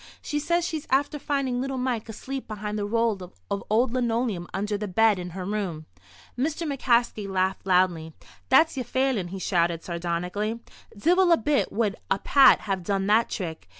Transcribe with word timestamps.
"She 0.19 0.39
says 0.39 0.65
she's 0.65 0.87
after 0.89 1.19
finding 1.19 1.61
little 1.61 1.77
Mike 1.77 2.09
asleep 2.09 2.47
behind 2.47 2.75
the 2.75 2.87
roll 2.87 3.21
of 3.51 3.63
old 3.69 3.93
linoleum 3.93 4.47
under 4.51 4.75
the 4.75 4.87
bed 4.87 5.19
in 5.19 5.29
her 5.37 5.45
room." 5.45 5.85
Mr. 6.35 6.65
McCaskey 6.65 7.27
laughed 7.29 7.67
loudly. 7.67 8.15
"That's 8.49 8.75
yer 8.75 8.83
Phelan," 8.83 9.27
he 9.27 9.37
shouted, 9.37 9.83
sardonically. 9.83 10.59
"Divil 10.97 11.31
a 11.31 11.37
bit 11.37 11.71
would 11.71 11.97
a 12.09 12.17
Pat 12.17 12.61
have 12.61 12.81
done 12.81 13.05
that 13.05 13.29
trick. 13.29 13.69